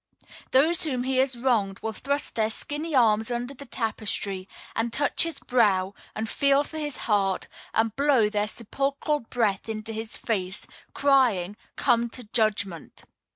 Those 0.49 0.81
whom 0.81 1.03
he 1.03 1.17
has 1.17 1.37
wronged 1.37 1.79
will 1.83 1.93
thrust 1.93 2.33
their 2.33 2.49
skinny 2.49 2.95
arms 2.95 3.29
under 3.29 3.53
the 3.53 3.67
tapestry, 3.67 4.49
and 4.75 4.91
touch 4.91 5.21
his 5.21 5.37
brow, 5.39 5.93
and 6.15 6.27
feel 6.27 6.63
for 6.63 6.79
his 6.79 6.97
heart, 7.05 7.47
and 7.71 7.95
blow 7.95 8.27
their 8.27 8.47
sepulchral 8.47 9.19
breath 9.19 9.69
into 9.69 9.93
his 9.93 10.17
face, 10.17 10.65
crying: 10.95 11.55
"Come 11.75 12.09
to 12.09 12.23
judgment!" 12.23 13.03